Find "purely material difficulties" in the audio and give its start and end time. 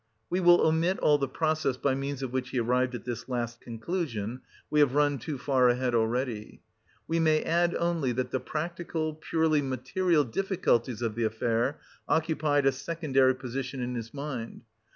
9.13-11.03